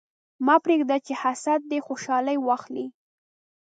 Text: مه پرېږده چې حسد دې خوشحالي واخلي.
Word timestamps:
مه 0.45 0.55
پرېږده 0.63 0.97
چې 1.05 1.13
حسد 1.21 1.59
دې 1.69 1.79
خوشحالي 1.87 2.37
واخلي. 2.39 2.85